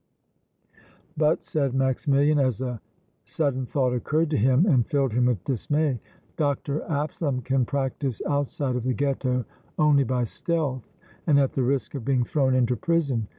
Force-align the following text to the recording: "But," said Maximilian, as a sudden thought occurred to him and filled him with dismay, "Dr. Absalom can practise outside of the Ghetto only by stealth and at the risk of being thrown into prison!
"But," 1.15 1.45
said 1.45 1.75
Maximilian, 1.75 2.39
as 2.39 2.59
a 2.59 2.81
sudden 3.23 3.67
thought 3.67 3.93
occurred 3.93 4.31
to 4.31 4.35
him 4.37 4.65
and 4.65 4.83
filled 4.87 5.13
him 5.13 5.27
with 5.27 5.43
dismay, 5.43 5.99
"Dr. 6.37 6.81
Absalom 6.89 7.41
can 7.41 7.65
practise 7.65 8.19
outside 8.27 8.75
of 8.75 8.81
the 8.83 8.93
Ghetto 8.95 9.45
only 9.77 10.03
by 10.03 10.23
stealth 10.23 10.89
and 11.27 11.39
at 11.39 11.53
the 11.53 11.61
risk 11.61 11.93
of 11.93 12.03
being 12.03 12.23
thrown 12.23 12.55
into 12.55 12.75
prison! 12.75 13.27